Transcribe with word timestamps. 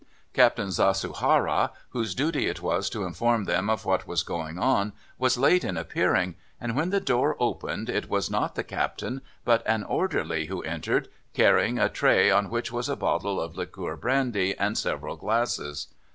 Captain 0.33 0.71
Zasuhara, 0.71 1.69
whose 1.89 2.15
duty 2.15 2.47
it 2.47 2.59
was 2.59 2.89
to 2.89 3.03
inform 3.05 3.43
them 3.43 3.69
of 3.69 3.85
what 3.85 4.07
was 4.07 4.23
going 4.23 4.57
on, 4.57 4.93
was 5.19 5.37
late 5.37 5.63
in 5.63 5.77
appearing, 5.77 6.33
and 6.59 6.75
when 6.75 6.89
the 6.89 6.99
door 6.99 7.37
opened, 7.39 7.87
it 7.87 8.09
was 8.09 8.27
not 8.27 8.55
the 8.55 8.63
Captain, 8.63 9.21
but 9.45 9.61
an 9.67 9.83
orderly, 9.83 10.47
who 10.47 10.63
entered, 10.63 11.07
carrying 11.35 11.77
a 11.77 11.87
tray 11.87 12.31
on 12.31 12.49
which 12.49 12.71
was 12.71 12.89
a 12.89 12.95
bottle 12.95 13.39
of 13.39 13.55
liqueur 13.55 13.95
brandy 13.95 14.57
and 14.57 14.75
several 14.75 15.15
glasses. 15.15 15.85